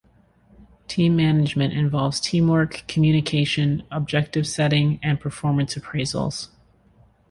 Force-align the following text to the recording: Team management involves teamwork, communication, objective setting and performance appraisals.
Team 0.87 1.15
management 1.15 1.73
involves 1.73 2.19
teamwork, 2.19 2.85
communication, 2.87 3.83
objective 3.91 4.47
setting 4.47 4.99
and 5.03 5.19
performance 5.19 5.75
appraisals. 5.75 6.47